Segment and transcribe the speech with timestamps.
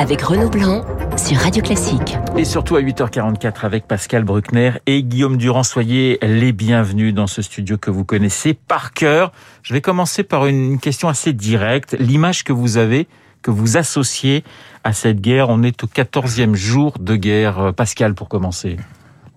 [0.00, 0.82] avec Renaud Blanc
[1.18, 2.16] sur Radio Classique.
[2.34, 5.62] Et surtout à 8h44 avec Pascal Bruckner et Guillaume Durand.
[5.62, 9.30] Soyez les bienvenus dans ce studio que vous connaissez par cœur.
[9.62, 11.96] Je vais commencer par une question assez directe.
[12.00, 13.08] L'image que vous avez,
[13.42, 14.42] que vous associez
[14.84, 17.74] à cette guerre, on est au 14e jour de guerre.
[17.76, 18.78] Pascal, pour commencer.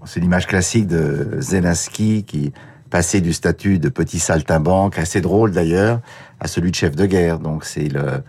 [0.06, 2.54] C'est l'image classique de Zelensky qui
[2.90, 6.00] passait du statut de petit saltimbanque, assez drôle d'ailleurs,
[6.40, 7.40] à celui de chef de guerre.
[7.40, 8.24] Donc c'est le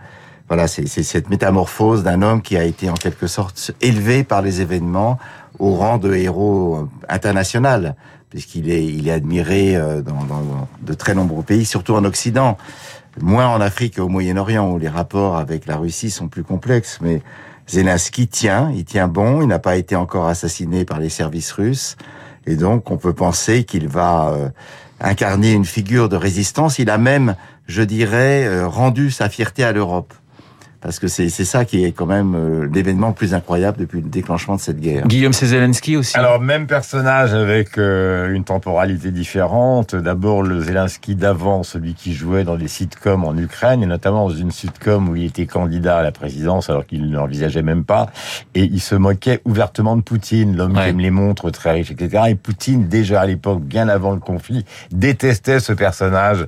[0.47, 4.61] voilà, c'est cette métamorphose d'un homme qui a été en quelque sorte élevé par les
[4.61, 5.17] événements
[5.57, 7.95] au rang de héros international,
[8.29, 12.57] puisqu'il est, il est admiré euh, dans, dans, de très nombreux pays, surtout en Occident,
[13.19, 16.99] moins en Afrique et au Moyen-Orient, où les rapports avec la Russie sont plus complexes.
[17.01, 17.23] Mais
[17.67, 21.95] Zelensky tient, il tient bon, il n'a pas été encore assassiné par les services russes,
[22.45, 24.49] et donc on peut penser qu'il va euh,
[24.99, 26.77] incarner une figure de résistance.
[26.77, 27.35] Il a même,
[27.65, 30.13] je dirais, euh, rendu sa fierté à l'Europe
[30.85, 34.07] parce que c'est ça qui est quand même euh, l'événement le plus incroyable depuis le
[34.07, 35.07] déclenchement de cette guerre.
[35.07, 36.15] Guillaume Zelensky aussi.
[36.15, 39.95] Alors même personnage avec euh, une temporalité différente.
[39.95, 44.35] D'abord le Zelensky d'avant, celui qui jouait dans des sitcoms en Ukraine et notamment dans
[44.35, 48.11] une sitcom où il était candidat à la présidence alors qu'il ne l'envisageait même pas
[48.53, 52.25] et il se moquait ouvertement de Poutine, l'homme qui aime les montres, très riche, etc.
[52.27, 56.45] Et Poutine déjà à l'époque, bien avant le conflit, détestait ce personnage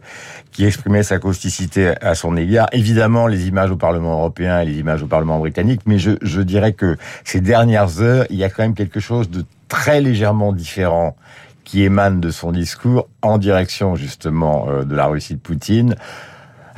[0.51, 2.67] qui exprimait sa causticité à son égard.
[2.71, 6.73] Évidemment les images au Parlement et les images au Parlement britannique, mais je, je dirais
[6.73, 11.15] que ces dernières heures, il y a quand même quelque chose de très légèrement différent
[11.63, 15.95] qui émane de son discours en direction justement euh, de la Russie de Poutine.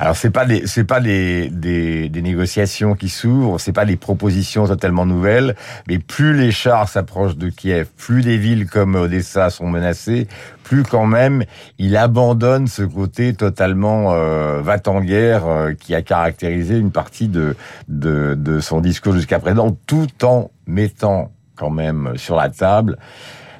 [0.00, 3.96] Alors c'est pas des c'est pas des, des, des, négociations qui s'ouvrent, c'est pas des
[3.96, 5.54] propositions totalement nouvelles,
[5.88, 10.26] mais plus les chars s'approchent de Kiev, plus des villes comme Odessa sont menacées,
[10.64, 11.44] plus quand même
[11.78, 17.54] il abandonne ce côté totalement euh, va-t-en-guerre euh, qui a caractérisé une partie de
[17.88, 22.96] de, de son discours jusqu'à présent, tout en mettant quand même sur la table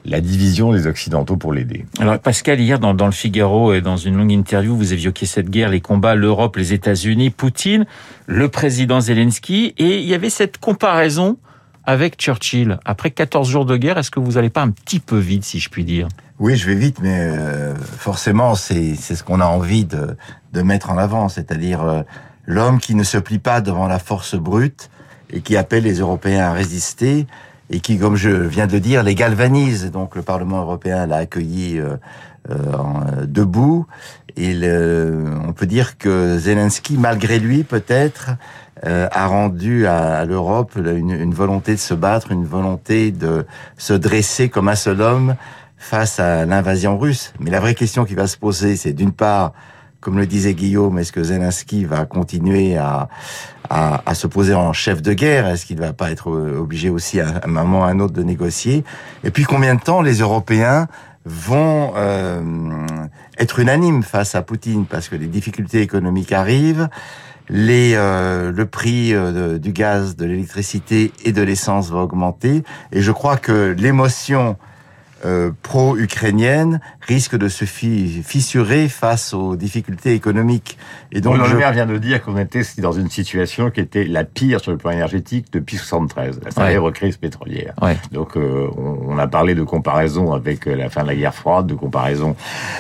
[0.04, 1.84] la division des Occidentaux pour l'aider.
[1.98, 5.50] Alors Pascal, hier dans, dans, le Figaro et dans une longue interview, vous évoquiez cette
[5.50, 7.86] guerre, les combats, l'Europe, les États-Unis, Poutine,
[8.26, 11.36] le président Zelensky, et il y avait cette comparaison
[11.84, 12.78] avec Churchill.
[12.84, 15.58] Après 14 jours de guerre, est-ce que vous n'allez pas un petit peu vite, si
[15.58, 16.08] je puis dire?
[16.38, 20.16] Oui, je vais vite, mais euh, forcément, c'est ce qu'on a envie de,
[20.52, 22.02] de, mettre en avant, c'est-à-dire euh,
[22.46, 24.88] l'homme qui ne se plie pas devant la force brute
[25.32, 27.26] et qui appelle les Européens à résister
[27.70, 29.90] et qui, comme je viens de le dire, les galvanise.
[29.90, 31.96] Donc le Parlement européen l'a accueilli euh,
[32.50, 33.86] euh, en, debout.
[34.36, 34.56] Et
[35.46, 38.30] on peut dire que Zelensky, malgré lui, peut-être,
[38.86, 43.44] euh, a rendu à, l'Europe une, volonté de se battre, une volonté de
[43.76, 45.34] se dresser comme un seul homme
[45.76, 47.34] face à l'invasion russe.
[47.40, 49.52] Mais la vraie question qui va se poser, c'est d'une part,
[50.00, 53.08] comme le disait Guillaume, est-ce que Zelensky va continuer à,
[53.68, 55.46] à, à, se poser en chef de guerre?
[55.46, 58.22] Est-ce qu'il va pas être obligé aussi à un moment ou à un autre de
[58.22, 58.84] négocier?
[59.24, 60.88] Et puis combien de temps les Européens
[61.26, 62.40] vont euh,
[63.38, 64.86] être unanimes face à Poutine?
[64.86, 66.88] Parce que les difficultés économiques arrivent,
[67.50, 72.62] les, euh, le prix euh, du gaz, de l'électricité et de l'essence va augmenter.
[72.92, 74.56] Et je crois que l'émotion
[75.26, 80.78] euh, pro-ukrainienne risque de se fissurer face aux difficultés économiques.
[81.12, 84.24] Et donc, le maire vient de dire qu'on était dans une situation qui était la
[84.24, 86.92] pire sur le plan énergétique depuis 73, la célèbre ouais.
[86.92, 87.74] crise pétrolière.
[87.80, 87.96] Ouais.
[88.12, 91.66] Donc, euh, on, a parlé de comparaison avec euh, la fin de la guerre froide,
[91.66, 92.36] de comparaison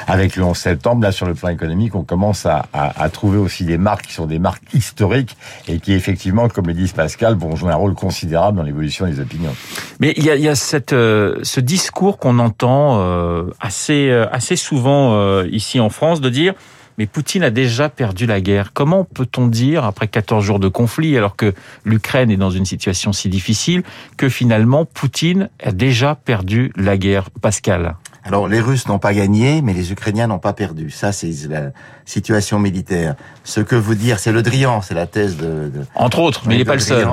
[0.06, 1.02] avec le 11 septembre.
[1.02, 4.14] Là, sur le plan économique, on commence à, à, à trouver aussi des marques qui
[4.14, 5.36] sont des marques historiques
[5.68, 9.20] et qui, effectivement, comme le dit Pascal, vont jouer un rôle considérable dans l'évolution des
[9.20, 9.54] opinions.
[9.98, 14.09] Mais il y a, il y a cette, euh, ce discours qu'on entend euh, assez,
[14.30, 16.54] assez souvent euh, ici en France de dire
[17.00, 18.74] mais Poutine a déjà perdu la guerre.
[18.74, 21.54] Comment peut-on dire, après 14 jours de conflit, alors que
[21.86, 23.84] l'Ukraine est dans une situation si difficile,
[24.18, 27.96] que finalement Poutine a déjà perdu la guerre Pascal?
[28.22, 30.90] Alors les Russes n'ont pas gagné, mais les Ukrainiens n'ont pas perdu.
[30.90, 31.70] Ça, c'est la
[32.04, 33.14] situation militaire.
[33.44, 36.56] Ce que vous dire, c'est le Drian, c'est la thèse de, de, Entre autres, mais
[36.56, 37.08] il n'est pas le seul.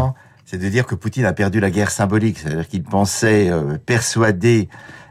[0.50, 4.70] C'est de dire que Poutine a perdu la guerre symbolique, c'est-à-dire qu'il pensait euh, persuader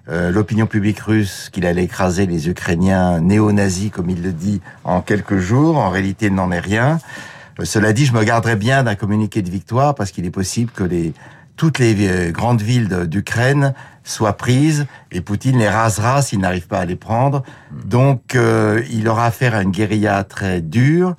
[0.08, 5.02] euh, l'opinion publique russe qu'il allait écraser les Ukrainiens néo-nazis, comme il le dit, en
[5.02, 5.76] quelques jours.
[5.76, 7.00] En réalité, il n'en est rien.
[7.60, 10.72] Euh, cela dit, je me garderais bien d'un communiqué de victoire parce qu'il est possible
[10.74, 11.12] que les,
[11.58, 13.74] toutes les grandes villes d'Ukraine
[14.04, 17.42] soient prises et Poutine les rasera s'il n'arrive pas à les prendre.
[17.84, 21.14] Donc, euh, il aura affaire à une guérilla très dure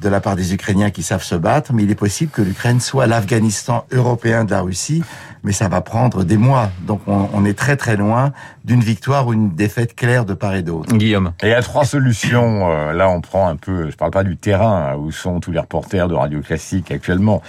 [0.00, 2.80] de la part des Ukrainiens qui savent se battre, mais il est possible que l'Ukraine
[2.80, 5.02] soit l'Afghanistan européen de la Russie,
[5.44, 6.70] mais ça va prendre des mois.
[6.86, 8.32] Donc on, on est très très loin
[8.64, 10.94] d'une victoire ou une défaite claire de part et d'autre.
[10.96, 11.32] Guillaume.
[11.42, 12.70] Et il y a trois solutions.
[12.70, 13.90] Euh, là, on prend un peu.
[13.90, 17.42] Je parle pas du terrain hein, où sont tous les reporters de radio classique actuellement.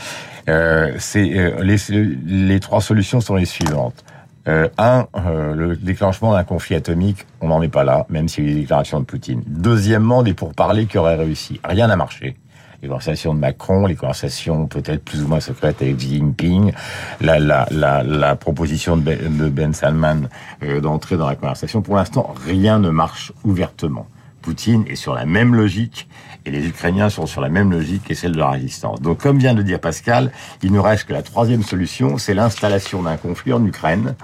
[0.50, 1.77] Euh, c'est euh, les,
[2.25, 4.03] les trois solutions sont les suivantes.
[4.47, 8.45] Euh, un, euh, le déclenchement d'un conflit atomique, on n'en est pas là, même s'il
[8.45, 9.43] y a eu des déclarations de Poutine.
[9.45, 11.59] Deuxièmement, des pourparlers qui auraient réussi.
[11.63, 12.35] Rien n'a marché.
[12.81, 16.73] Les conversations de Macron, les conversations peut-être plus ou moins secrètes avec Xi Jinping,
[17.21, 20.27] la, la, la, la proposition de Ben, de ben Salman
[20.63, 21.83] euh, d'entrer dans la conversation.
[21.83, 24.07] Pour l'instant, rien ne marche ouvertement.
[24.41, 26.07] Poutine est sur la même logique
[26.45, 28.99] et les Ukrainiens sont sur la même logique et celle de la résistance.
[29.01, 30.31] Donc, comme vient de dire Pascal,
[30.63, 34.15] il ne reste que la troisième solution, c'est l'installation d'un conflit en Ukraine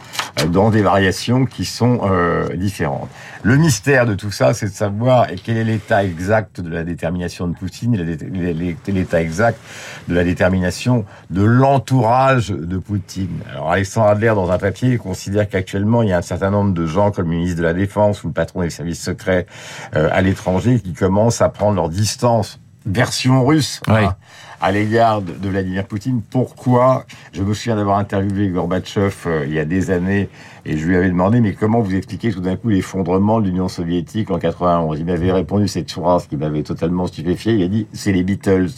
[0.42, 3.10] euh, dans des variations qui sont euh, différentes.
[3.44, 7.48] Le mystère de tout ça, c'est de savoir quel est l'état exact de la détermination
[7.48, 9.60] de Poutine et l'état exact
[10.08, 13.42] de la détermination de l'entourage de Poutine.
[13.52, 16.86] Alors, Alexandre Adler, dans un papier, considère qu'actuellement, il y a un certain nombre de
[16.88, 19.46] gens, comme le ministre de la Défense ou le patron des services secrets
[19.96, 22.07] euh, à l'étranger, qui commencent à prendre leur distance
[22.86, 24.06] version russe Oui.
[24.06, 24.16] hein,
[24.62, 26.22] à l'égard de, de Vladimir Poutine.
[26.32, 27.06] Pourquoi?
[27.34, 30.30] Je me souviens d'avoir interviewé Gorbatchev euh, il y a des années
[30.66, 33.68] et je lui avais demandé mais comment vous expliquez tout d'un coup l'effondrement de l'Union
[33.68, 37.54] soviétique en 91 Il m'avait répondu cette phrase qui m'avait totalement stupéfié.
[37.54, 38.70] Il a dit c'est les Beatles.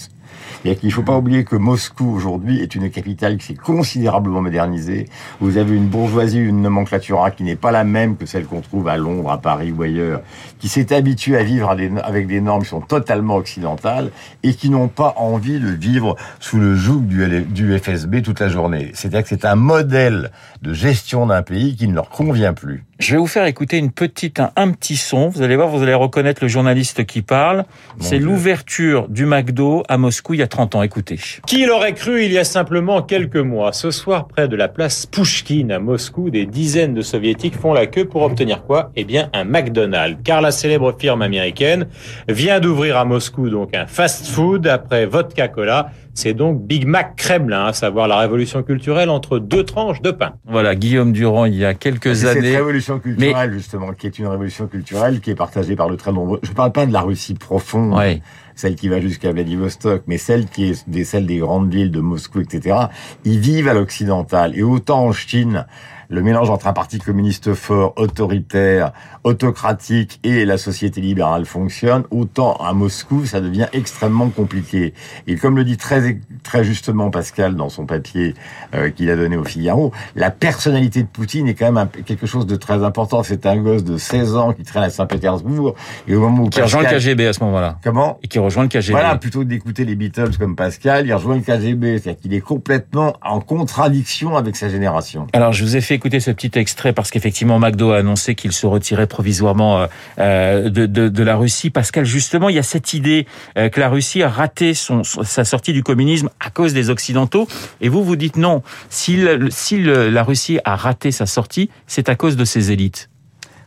[0.64, 5.08] Qu'il ne faut pas oublier que Moscou aujourd'hui est une capitale qui s'est considérablement modernisée.
[5.40, 8.90] Vous avez une bourgeoisie, une nomenclature qui n'est pas la même que celle qu'on trouve
[8.90, 10.22] à Londres, à Paris ou ailleurs,
[10.60, 14.12] qui s'est habituée à vivre avec des normes qui sont totalement occidentales
[14.44, 18.92] et qui n'ont pas envie de vivre sous le joug du FSB toute la journée.
[18.94, 20.32] C'est-à-dire que c'est un modèle
[20.62, 22.84] de gestion d'un pays qui ne leur convient plus.
[23.00, 25.30] Je vais vous faire écouter une petite, un, un, petit son.
[25.30, 27.64] Vous allez voir, vous allez reconnaître le journaliste qui parle.
[28.02, 30.84] C'est l'ouverture du McDo à Moscou il y a 30 ans.
[30.84, 31.18] Écoutez.
[31.48, 33.72] Qui l'aurait cru il y a simplement quelques mois?
[33.72, 37.88] Ce soir, près de la place Pouchkine à Moscou, des dizaines de soviétiques font la
[37.88, 38.92] queue pour obtenir quoi?
[38.98, 40.20] Eh bien, un McDonald's.
[40.26, 41.88] Car la célèbre firme américaine
[42.28, 45.92] vient d'ouvrir à Moscou donc un fast-food après Vodka Cola.
[46.20, 50.34] C'est donc Big Mac Kremlin, à savoir la révolution culturelle entre deux tranches de pain.
[50.46, 52.58] Voilà, Guillaume Durand, il y a quelques cette années.
[52.58, 53.58] révolution culturelle, Mais...
[53.58, 56.42] justement, qui est une révolution culturelle qui est partagée par le très nombreux.
[56.44, 58.22] Je ne parle pas de la Russie profonde, ouais.
[58.54, 62.02] celle qui va jusqu'à Vladivostok, mais celle qui est des celles des grandes villes de
[62.02, 62.76] Moscou, etc.
[63.24, 64.58] Ils vivent à l'occidental.
[64.58, 65.68] Et autant en Chine,
[66.10, 68.92] le mélange entre un parti communiste fort, autoritaire,
[69.24, 74.94] autocratique et la société libérale fonctionne, autant à Moscou, ça devient extrêmement compliqué.
[75.28, 78.34] Et comme le dit très, très justement Pascal dans son papier
[78.74, 82.26] euh, qu'il a donné au Figaro, la personnalité de Poutine est quand même un, quelque
[82.26, 83.22] chose de très important.
[83.22, 85.76] C'est un gosse de 16 ans qui traîne à Saint-Pétersbourg
[86.08, 86.82] et au moment où qui Pascal...
[86.82, 87.78] rejoint le KGB à ce moment-là.
[87.84, 88.94] Comment Et qui rejoint le KGB.
[88.94, 92.00] Voilà, plutôt que d'écouter les Beatles comme Pascal, il rejoint le KGB.
[92.00, 95.28] C'est-à-dire qu'il est complètement en contradiction avec sa génération.
[95.34, 98.54] Alors, je vous ai fait écouter ce petit extrait parce qu'effectivement, McDo a annoncé qu'il
[98.54, 99.86] se retirait provisoirement
[100.18, 101.70] euh, de, de, la Russie.
[101.70, 105.44] Pascal, justement, il y a cette idée euh, que la Russie a raté son, sa
[105.44, 107.50] sortie du communisme à cause des Occidentaux.
[107.82, 108.64] Et vous, vous dites non.
[108.90, 113.10] Si, la Russie a raté sa sortie, c'est à cause de ses élites.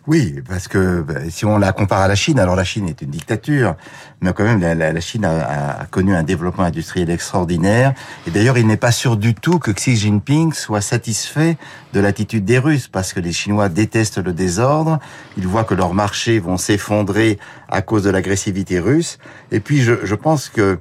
[0.08, 3.02] Oui, parce que bah, si on la compare à la Chine, alors la Chine est
[3.02, 3.76] une dictature,
[4.20, 7.94] mais quand même la, Chine a, a, connu un développement industriel extraordinaire.
[8.26, 11.56] Et d'ailleurs, il n'est pas sûr du tout que Xi Jinping soit satisfait
[11.92, 14.98] de l'attitude des Russes, parce que les Chinois détestent le désordre,
[15.36, 17.38] ils voient que leurs marchés vont s'effondrer
[17.68, 19.18] à cause de l'agressivité russe.
[19.52, 20.80] Et puis, je, je pense que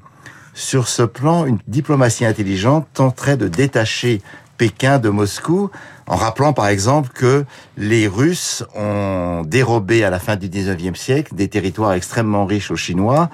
[0.55, 4.21] sur ce plan, une diplomatie intelligente tenterait de détacher
[4.61, 5.71] Pékin de Moscou,
[6.05, 7.45] en rappelant par exemple que
[7.81, 12.75] les Russes ont dérobé à la fin du 19e siècle des territoires extrêmement riches aux
[12.75, 13.29] Chinois.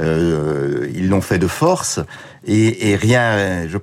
[0.00, 2.00] Euh, ils l'ont fait de force
[2.46, 3.76] et, rien, je,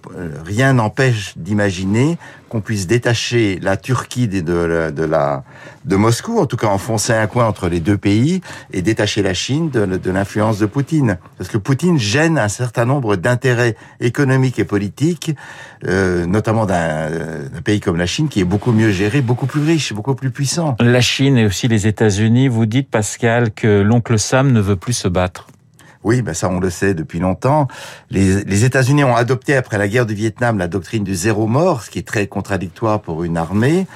[0.43, 2.17] rien n'empêche d'imaginer
[2.49, 7.67] qu'on puisse détacher la Turquie de, de, Moscou, en tout cas enfoncer un coin entre
[7.67, 8.41] les deux pays
[8.73, 11.17] et détacher la Chine de, de l'influence de Poutine.
[11.37, 15.35] Parce que Poutine gêne un certain nombre d'intérêts économiques et politiques,
[15.85, 19.93] euh, notamment d'un pays comme la Chine qui est beaucoup mieux géré, beaucoup plus riche,
[19.93, 20.75] beaucoup plus puissant.
[20.79, 24.93] La Chine et aussi les États-Unis, vous dites Pascal que l'oncle Sam ne veut plus
[24.93, 25.47] se battre.
[26.03, 27.67] Oui, ben ça on le sait depuis longtemps.
[28.09, 31.83] Les, les États-Unis ont adopté après la guerre du Vietnam la doctrine du zéro mort,
[31.83, 33.87] ce qui est très contradictoire pour une armée.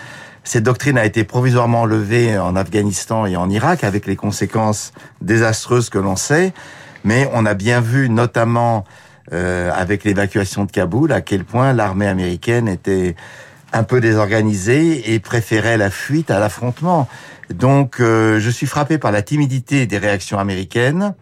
[0.43, 4.91] Cette doctrine a été provisoirement levée en Afghanistan et en Irak avec les conséquences
[5.21, 6.53] désastreuses que l'on sait.
[7.03, 8.83] Mais on a bien vu, notamment
[9.33, 13.15] euh, avec l'évacuation de Kaboul, à quel point l'armée américaine était
[13.73, 17.07] un peu désorganisée et préférait la fuite à l'affrontement.
[17.53, 21.13] Donc, euh, je suis frappé par la timidité des réactions américaines.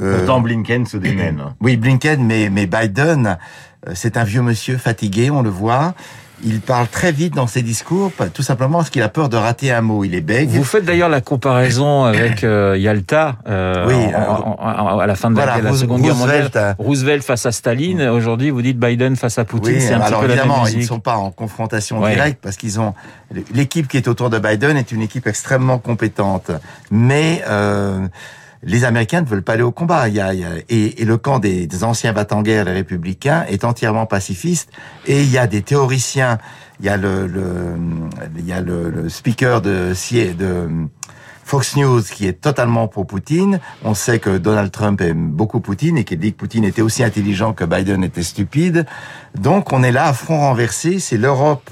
[0.00, 1.42] Euh, Pourtant, Blinken se démène.
[1.60, 3.38] Oui, Blinken, mais, mais Biden,
[3.94, 5.94] c'est un vieux monsieur fatigué, on le voit.
[6.42, 9.70] Il parle très vite dans ses discours, tout simplement parce qu'il a peur de rater
[9.70, 10.04] un mot.
[10.04, 10.48] Il est bègue.
[10.50, 15.14] Vous faites d'ailleurs la comparaison avec euh, Yalta euh, Oui, en- en- en- à la
[15.14, 16.42] fin de la, Voilà, la Roos- Seconde Guerre mondiale.
[16.52, 18.02] Roosevelt Roosevelt face à Staline.
[18.02, 19.74] Aujourd'hui, vous dites Biden face à Poutine.
[19.74, 22.00] Oui, c'est un petit alors peu la même évidemment, ils ne sont pas en confrontation
[22.00, 22.14] Ouais.
[22.14, 22.94] directe parce qu'ils ont
[23.54, 26.50] l'équipe qui est autour de Biden est une équipe extrêmement compétente,
[26.90, 28.06] mais euh,
[28.62, 30.08] les Américains ne veulent pas aller au combat.
[30.08, 33.44] Il y a, il y a- et, le camp des, anciens battants guerre, les républicains,
[33.48, 34.70] est entièrement pacifiste.
[35.06, 36.38] Et il y a des théoriciens.
[36.80, 37.76] Il y a le, le
[38.38, 39.92] il y a le, le speaker de,
[40.32, 40.68] de
[41.44, 43.60] Fox News qui est totalement pour Poutine.
[43.84, 47.04] On sait que Donald Trump aime beaucoup Poutine et qu'il dit que Poutine était aussi
[47.04, 48.86] intelligent que Biden était stupide.
[49.36, 50.98] Donc on est là à front renversé.
[50.98, 51.70] C'est l'Europe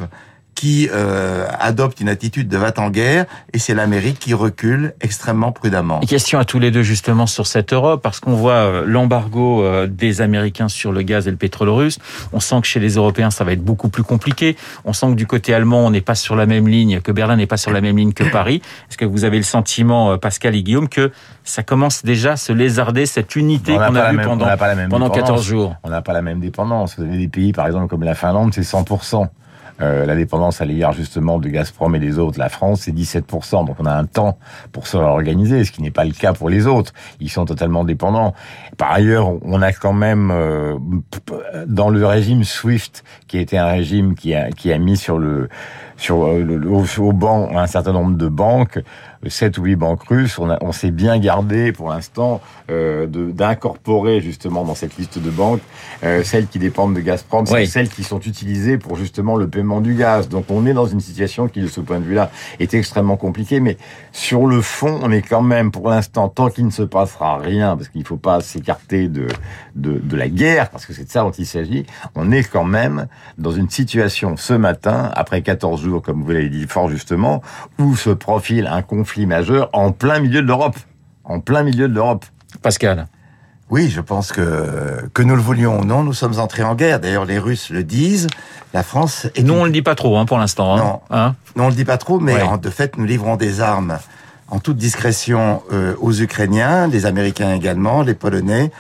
[0.55, 6.01] qui euh, adopte une attitude de va-t-en-guerre et c'est l'Amérique qui recule extrêmement prudemment.
[6.03, 9.63] Et Question à tous les deux justement sur cette Europe, parce qu'on voit euh, l'embargo
[9.65, 11.99] euh, des Américains sur le gaz et le pétrole russe.
[12.33, 14.57] On sent que chez les Européens, ça va être beaucoup plus compliqué.
[14.85, 17.37] On sent que du côté allemand, on n'est pas sur la même ligne, que Berlin
[17.37, 18.61] n'est pas sur la même ligne que Paris.
[18.91, 21.11] Est-ce que vous avez le sentiment, euh, Pascal et Guillaume, que
[21.45, 24.49] ça commence déjà à se lézarder, cette unité qu'on a la vue même- pendant, on
[24.49, 25.29] n'a pas la même pendant dépendance.
[25.29, 25.77] 14 jours?
[25.85, 26.97] On n'a pas la même dépendance.
[26.99, 29.29] Vous avez des pays, par exemple, comme la Finlande, c'est 100%.
[29.81, 33.67] Euh, la dépendance à l'égard justement de Gazprom et des autres, la France, c'est 17%.
[33.67, 34.39] Donc on a un temps
[34.73, 36.93] pour se réorganiser, ce qui n'est pas le cas pour les autres.
[37.21, 38.35] Ils sont totalement dépendants.
[38.77, 40.77] Par ailleurs, on a quand même euh,
[41.67, 45.49] dans le régime SWIFT, qui était un régime qui a, qui a mis sur le
[45.97, 48.81] sur euh, le, au, au banc un certain nombre de banques,
[49.29, 50.39] sept ou huit banques russes.
[50.39, 55.61] On, on s'est bien gardé pour l'instant euh, d'incorporer justement dans cette liste de banques
[56.05, 57.67] euh, celles qui dépendent de Gazprom, Oui.
[57.67, 60.29] celles qui sont utilisées pour justement le paiement du gaz.
[60.29, 63.61] Donc on est dans une situation qui, de ce point de vue-là, est extrêmement compliquée.
[63.61, 63.77] Mais
[64.13, 67.77] sur le fond, on est quand même, pour l'instant, tant qu'il ne se passera rien,
[67.77, 69.27] parce qu'il ne faut pas s'écarter de,
[69.75, 71.85] de, de la guerre, parce que c'est de ça dont il s'agit,
[72.15, 73.07] on est quand même
[73.39, 77.43] dans une situation ce matin, après 14 jours, comme vous l'avez dit fort justement,
[77.79, 80.77] où se profile un conflit majeur en plein milieu de l'Europe.
[81.25, 82.25] En plein milieu de l'Europe.
[82.63, 83.07] Pascal
[83.71, 86.99] Oui, je pense que que nous le voulions ou non, nous sommes entrés en guerre.
[87.01, 88.27] D'ailleurs, les Russes le disent.
[88.75, 90.75] La France est Nous, une on le dit pas trop hein, pour l'instant.
[90.75, 90.79] Hein.
[90.79, 91.01] Non.
[91.11, 92.43] Hein Non, on le dit pas trop, mais Ouais.
[92.43, 93.99] en- de fait, nous livrons des armes
[94.49, 98.71] en toute discrétion euh, aux Ukrainiens, les Américains également, les Polonais.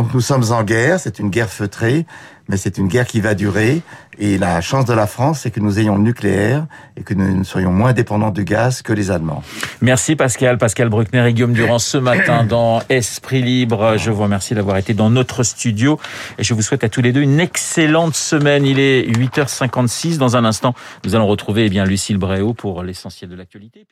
[0.00, 2.06] Donc nous sommes en guerre, c'est une guerre feutrée,
[2.48, 3.82] mais c'est une guerre qui va durer.
[4.18, 6.66] Et la chance de la France, c'est que nous ayons le nucléaire
[6.96, 9.42] et que nous soyons moins dépendants du gaz que les Allemands.
[9.82, 13.98] Merci Pascal, Pascal Bruckner et Guillaume Durand ce matin dans Esprit Libre.
[13.98, 16.00] Je vous remercie d'avoir été dans notre studio
[16.38, 18.64] et je vous souhaite à tous les deux une excellente semaine.
[18.64, 20.16] Il est 8h56.
[20.16, 20.72] Dans un instant,
[21.04, 23.86] nous allons retrouver eh bien Lucille Bréau pour l'essentiel de l'actualité.